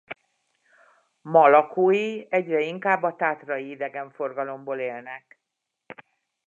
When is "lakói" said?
1.47-2.25